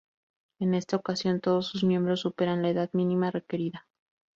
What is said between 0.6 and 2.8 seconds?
esta ocasión, todos sus miembros superan la